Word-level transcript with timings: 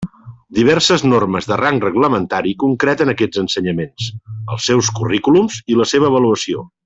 Diverses 0.59 1.03
normes 1.09 1.47
de 1.51 1.57
rang 1.61 1.77
reglamentari 1.83 2.55
concreten 2.65 3.13
aquests 3.15 3.43
ensenyaments, 3.45 4.09
els 4.57 4.69
seus 4.73 4.91
currículums 5.01 5.63
i 5.75 5.81
la 5.83 5.89
seva 5.95 6.11
avaluació. 6.15 6.67